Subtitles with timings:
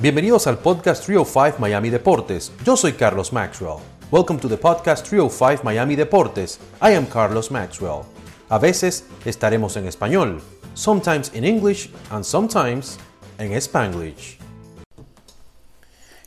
[0.00, 2.52] Bienvenidos al podcast 305 Miami Deportes.
[2.64, 3.80] Yo soy Carlos Maxwell.
[4.10, 6.58] Welcome to the podcast 305 Miami Deportes.
[6.80, 8.04] I am Carlos Maxwell.
[8.48, 10.40] A veces estaremos en español,
[10.72, 12.98] sometimes in English and sometimes
[13.38, 14.38] en Spanglish.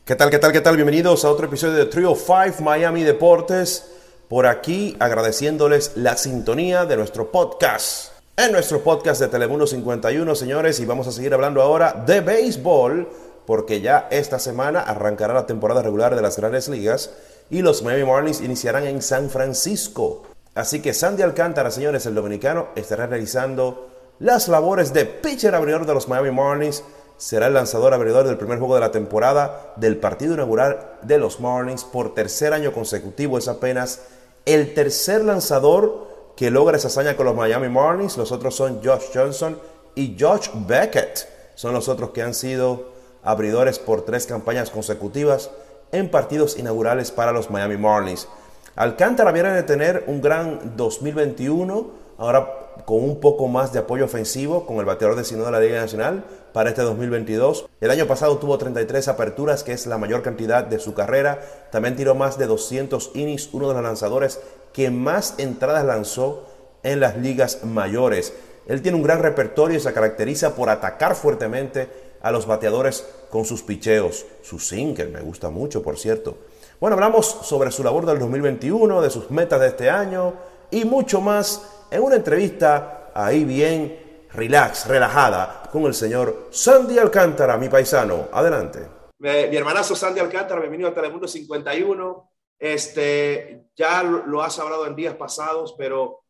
[0.06, 0.76] ¿Qué tal, qué tal, qué tal?
[0.76, 3.90] Bienvenidos a otro episodio de 305 Miami Deportes.
[4.30, 8.12] Por aquí agradeciéndoles la sintonía de nuestro podcast.
[8.38, 13.33] En nuestro podcast de Telemundo 51, señores, y vamos a seguir hablando ahora de béisbol
[13.46, 17.12] porque ya esta semana arrancará la temporada regular de las grandes ligas
[17.50, 20.24] y los Miami Marlins iniciarán en San Francisco.
[20.56, 25.94] Así que Sandy Alcántara, señores, el dominicano, estará realizando las labores de pitcher abridor de
[25.94, 26.84] los Miami Marlins.
[27.18, 31.40] Será el lanzador abridor del primer juego de la temporada del partido inaugural de los
[31.40, 33.38] Marlins por tercer año consecutivo.
[33.38, 34.02] Es apenas
[34.46, 38.18] el tercer lanzador que logra esa hazaña con los Miami Marlins.
[38.18, 39.60] Los otros son Josh Johnson
[39.96, 41.28] y Josh Beckett.
[41.56, 42.93] Son los otros que han sido
[43.24, 45.52] abridores por tres campañas consecutivas
[45.92, 48.28] en partidos inaugurales para los Miami Marlins.
[48.76, 54.66] Alcántara viene de tener un gran 2021, ahora con un poco más de apoyo ofensivo
[54.66, 57.68] con el bateador designado de la Liga Nacional para este 2022.
[57.82, 61.40] El año pasado tuvo 33 aperturas, que es la mayor cantidad de su carrera.
[61.72, 64.40] También tiró más de 200 innings, uno de los lanzadores
[64.74, 66.48] que más entradas lanzó
[66.82, 68.34] en las ligas mayores.
[68.68, 71.90] Él tiene un gran repertorio y se caracteriza por atacar fuertemente
[72.24, 74.26] a los bateadores con sus picheos.
[74.42, 76.38] Su sinker me gusta mucho, por cierto.
[76.80, 80.34] Bueno, hablamos sobre su labor del 2021, de sus metas de este año
[80.72, 87.58] y mucho más en una entrevista ahí bien relax, relajada, con el señor Sandy Alcántara,
[87.58, 88.30] mi paisano.
[88.32, 88.80] Adelante.
[89.20, 92.32] Mi hermanazo Sandy Alcántara, bienvenido a Telemundo 51.
[92.58, 96.24] Este, ya lo has hablado en días pasados, pero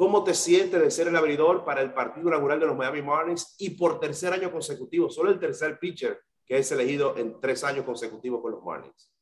[0.00, 3.54] ¿Cómo te sientes de ser el abridor para el partido inaugural de los Miami Marlins
[3.58, 5.10] y por tercer año consecutivo?
[5.10, 9.12] Solo el tercer pitcher que es elegido en tres años consecutivos con los Marlins.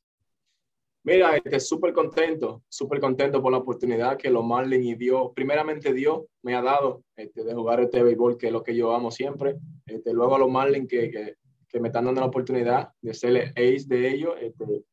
[1.02, 5.92] Mira, estoy súper contento, súper contento por la oportunidad que los Marlins y Dios, primeramente
[5.92, 9.10] Dios me ha dado este, de jugar este béisbol, que es lo que yo amo
[9.10, 9.56] siempre.
[9.84, 11.34] Este, luego a los Marlins que, que,
[11.68, 14.36] que, me están dando la oportunidad de ser el ace de ellos.
[14.40, 14.84] Este,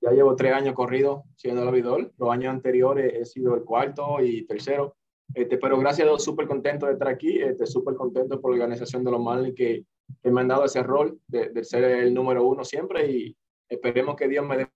[0.00, 2.12] ya llevo tres años corrido siendo el abridor.
[2.16, 4.94] Los años anteriores he sido el cuarto y tercero.
[5.34, 8.56] Este, pero gracias a Dios, súper contento de estar aquí, este, súper contento por la
[8.56, 9.84] organización de los Marlins que,
[10.22, 13.36] que me han dado ese rol de, de, ser el número uno siempre y
[13.68, 14.68] esperemos que Dios me dé.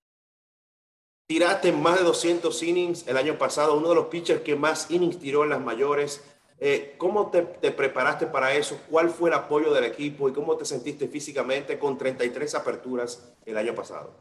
[1.29, 5.19] Tiraste más de 200 innings el año pasado, uno de los pitchers que más innings
[5.19, 6.25] tiró en las mayores.
[6.59, 8.81] Eh, ¿Cómo te, te, preparaste para eso?
[8.89, 13.59] ¿Cuál fue el apoyo del equipo y cómo te sentiste físicamente con 33 aperturas el
[13.59, 14.15] año pasado?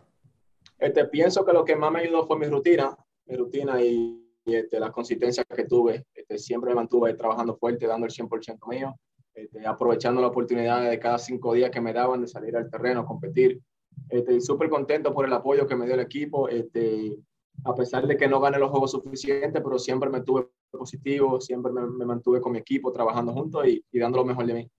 [0.79, 4.55] Este, pienso que lo que más me ayudó fue mi rutina, mi rutina y y
[4.55, 6.05] este, la consistencia que tuve.
[6.35, 8.95] Este, siempre me mantuve trabajando fuerte, dando el 100% mío,
[9.33, 13.05] este, aprovechando la oportunidad de cada cinco días que me daban de salir al terreno,
[13.05, 13.61] competir.
[14.09, 16.49] Este, súper contento por el apoyo que me dio el equipo.
[16.49, 17.17] Este,
[17.63, 21.71] a pesar de que no gane los juegos suficientes, pero siempre me tuve positivo, siempre
[21.71, 24.71] me, mantuve con mi equipo trabajando juntos y, dando lo mejor de mí.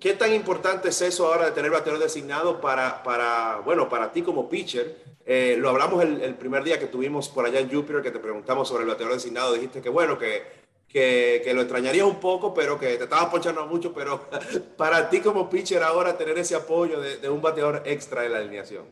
[0.00, 4.22] ¿Qué tan importante es eso ahora de tener bateador designado para, para, bueno, para ti
[4.22, 4.96] como pitcher?
[5.24, 8.68] Eh, lo hablamos el, primer día que tuvimos por allá en Jupiter, que te preguntamos
[8.68, 9.54] sobre el bateador designado.
[9.54, 10.42] Dijiste que bueno, que,
[10.88, 13.92] que, lo extrañarías un poco, pero que te estabas ponchando mucho.
[13.92, 14.28] Pero
[14.76, 18.84] para ti como pitcher ahora tener ese apoyo de, un bateador extra en la alineación.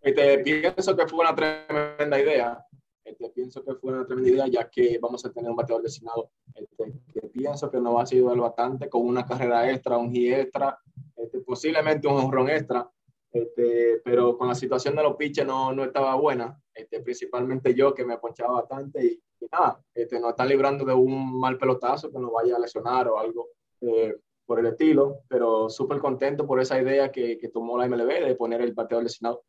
[0.00, 2.66] Este, pienso que fue una tremenda idea.
[3.04, 6.30] Este, pienso que fue una tremenda idea, ya que vamos a tener un bateador designado.
[6.54, 10.32] Este, que pienso que no va a el bastante con una carrera extra, un hit
[10.32, 10.78] extra,
[11.16, 12.88] este, posiblemente un honrón extra
[13.32, 17.94] este, pero con la situación de los pitches no, no estaba buena, este, principalmente yo
[17.94, 22.12] que me ponchaba bastante y, y nada, este, nos está librando de un mal pelotazo
[22.12, 23.48] que nos vaya a lesionar o algo
[23.80, 24.14] eh,
[24.44, 28.34] por el estilo, pero súper contento por esa idea que, que, tomó la MLB de
[28.34, 29.44] poner el bateador lesionado.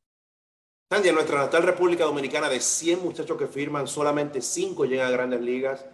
[0.89, 5.11] Sandy, en nuestra natal República Dominicana, de 100 muchachos que firman, solamente 5 llegan a
[5.11, 5.85] grandes ligas.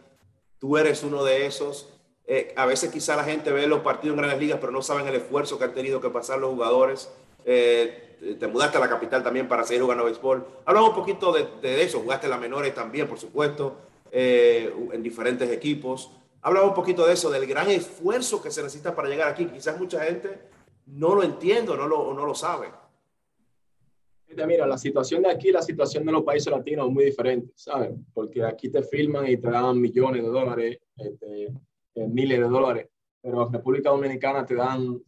[0.59, 1.89] Tú eres uno de esos.
[2.25, 5.07] Eh, a veces quizá la gente ve los partidos en grandes ligas, pero no saben
[5.07, 7.09] el esfuerzo que han tenido que pasar los jugadores
[7.45, 10.45] eh, te mudaste a la capital también para seguir jugando béisbol.
[10.65, 13.77] Hablamos un poquito de, de, eso, jugaste en las menores también, por supuesto,
[14.11, 16.11] eh, en diferentes equipos.
[16.41, 19.45] Hablamos un poquito de eso, del gran esfuerzo que se necesita para llegar aquí.
[19.45, 20.39] Quizás mucha gente
[20.85, 22.67] no lo entiende no lo, no lo sabe.
[24.45, 27.91] Mira, la situación de aquí, la situación de los países latinos es muy diferente, ¿sabes?
[28.13, 31.45] Porque aquí te filman y te dan millones de dólares, este,
[31.95, 32.89] eh, miles de dólares,
[33.21, 35.01] pero en República Dominicana te dan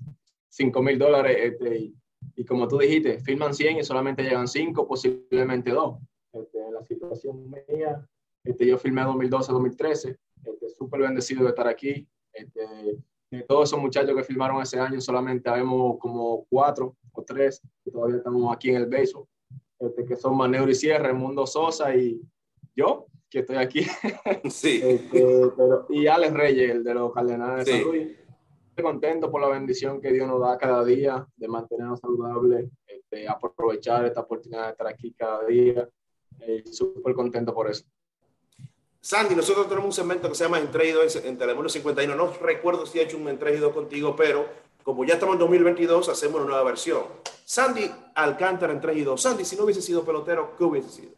[0.50, 1.94] 5 mil dólares este,
[2.36, 5.98] y como tú dijiste, firman 100 y solamente llegan 5, posiblemente 2.
[6.34, 8.08] Este, en la situación mía,
[8.44, 12.08] este, yo firmé 2012-2013, este, súper bendecido de estar aquí.
[12.34, 12.62] Este,
[13.32, 17.92] de todos esos muchachos que firmaron ese año, solamente habemos como cuatro o tres que
[17.92, 19.26] todavía estamos aquí en el béisbol,
[19.80, 22.22] este, que son Manero y Sierra, el Mundo Sosa y
[22.76, 23.86] yo, que estoy aquí.
[24.50, 24.82] Sí.
[24.84, 28.18] Este, pero, y Alex Reyes, el de los Cardenales de San Luis.
[28.70, 33.28] Estoy contento por la bendición que Dios nos da cada día de mantenernos saludables, este,
[33.28, 35.90] aprovechar esta oportunidad de estar aquí cada día.
[36.40, 37.86] Eh, Súper contento por eso.
[39.02, 42.16] Sandy, nosotros tenemos un segmento que se llama Entregido en Telemundo 51.
[42.16, 44.46] No recuerdo si he hecho un Entregido contigo, pero
[44.84, 47.04] como ya estamos en 2022, hacemos una nueva versión.
[47.46, 49.18] Sandy Alcántara Entregido.
[49.18, 51.14] Sandy, si no hubiese sido pelotero, ¿qué hubiese sido?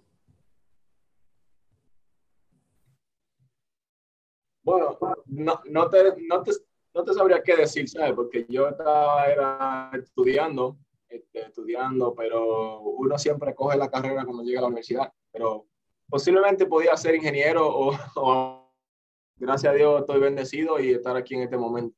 [4.63, 6.51] Bueno, no, te, no, te,
[6.93, 8.13] no te sabría qué decir, ¿sabes?
[8.13, 10.77] Porque yo estaba estudiando,
[11.09, 15.11] este, estudiando, pero uno siempre coge la carrera cuando llega a la universidad.
[15.31, 15.67] Pero
[16.09, 18.71] posiblemente podía ser ingeniero o,
[19.35, 21.95] gracias a Dios estoy bendecido y estar aquí en este momento.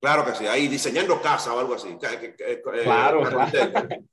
[0.00, 1.88] Claro que sí, ahí diseñando casa o algo así.
[1.88, 3.50] Eh, claro, claro.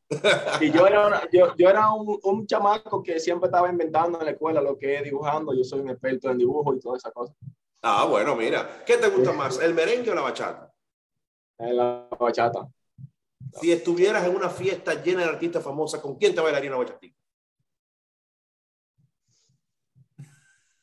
[0.62, 4.32] y yo era, yo, yo era un, un, chamaco que siempre estaba inventando en la
[4.32, 5.54] escuela lo que es dibujando.
[5.54, 7.36] Yo soy un experto en dibujo y todas esas cosas.
[7.84, 8.84] Ah, bueno, mira.
[8.84, 10.74] ¿Qué te gusta más, el merengue o la bachata?
[11.60, 12.68] La bachata.
[13.62, 17.16] Si estuvieras en una fiesta llena de artistas famosas, ¿con quién te bailaría una bachatita?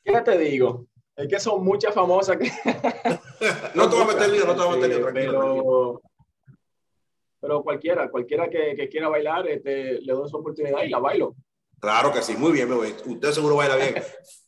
[0.04, 0.86] ¿Qué te digo?
[1.16, 2.50] Es que son muchas famosas que...
[3.74, 6.02] no te voy a meter lío, no te voy a meter lío, tranquilo, pero,
[7.40, 11.34] pero cualquiera, cualquiera que, que quiera bailar, este, le doy su oportunidad y la bailo.
[11.80, 13.96] Claro que sí, muy bien, usted seguro baila bien.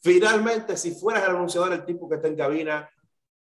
[0.00, 2.88] Finalmente, si fueras el anunciador, el tipo que está en cabina,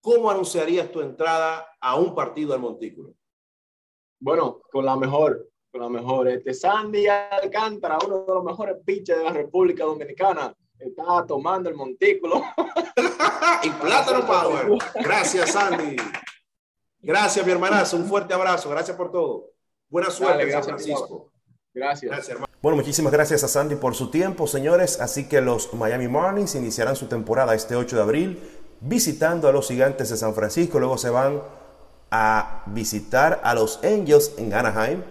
[0.01, 3.13] ¿cómo anunciarías tu entrada a un partido al Montículo?
[4.19, 6.27] Bueno, con la mejor, con la mejor.
[6.27, 11.75] Este Sandy Alcántara, uno de los mejores pitchers de la República Dominicana, está tomando el
[11.75, 12.41] Montículo.
[13.63, 14.67] y Plátano Power.
[14.95, 15.95] Gracias, Sandy.
[16.99, 17.97] Gracias, mi hermanazo.
[17.97, 18.69] Un fuerte abrazo.
[18.69, 19.51] Gracias por todo.
[19.89, 21.31] Buena suerte Dale, San Francisco.
[21.73, 22.09] Gracias.
[22.09, 22.47] Gracias, hermano.
[22.61, 24.99] Bueno, muchísimas gracias a Sandy por su tiempo, señores.
[24.99, 29.67] Así que los Miami Marlins iniciarán su temporada este 8 de abril visitando a los
[29.67, 30.79] Gigantes de San Francisco.
[30.79, 31.41] Luego se van
[32.11, 35.03] a visitar a los Angels en Anaheim.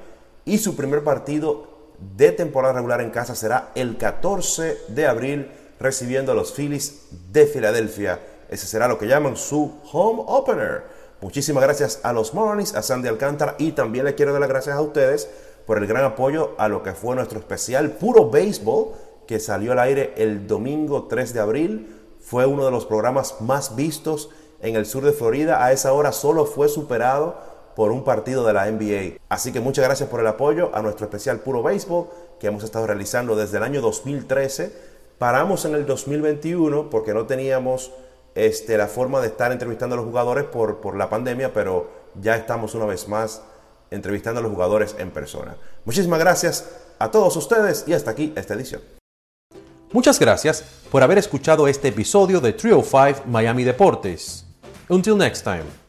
[0.45, 6.33] Y su primer partido de temporada regular en casa será el 14 de abril recibiendo
[6.33, 8.21] a los Phillies de Filadelfia.
[8.49, 10.85] Ese será lo que llaman su home opener.
[11.21, 14.77] Muchísimas gracias a los Marlins, a Sandy Alcántara y también le quiero dar las gracias
[14.77, 15.29] a ustedes
[15.67, 18.93] por el gran apoyo a lo que fue nuestro especial Puro Béisbol,
[19.27, 21.97] que salió al aire el domingo 3 de abril.
[22.21, 24.31] Fue uno de los programas más vistos
[24.61, 25.65] en el sur de Florida.
[25.65, 27.37] A esa hora solo fue superado
[27.75, 29.19] por un partido de la NBA.
[29.29, 32.09] Así que muchas gracias por el apoyo a nuestro especial Puro Béisbol
[32.39, 34.96] que hemos estado realizando desde el año 2013.
[35.19, 37.91] Paramos en el 2021 porque no teníamos
[38.35, 41.89] este, la forma de estar entrevistando a los jugadores por, por la pandemia, pero
[42.21, 43.43] ya estamos una vez más
[43.91, 45.57] entrevistando a los jugadores en persona.
[45.85, 46.69] Muchísimas gracias
[46.99, 48.83] a todos ustedes y hasta aquí esta edición.
[49.93, 54.45] Muchas gracias por haber escuchado este episodio de Trio 5 Miami Deportes.
[54.89, 55.86] Until next time.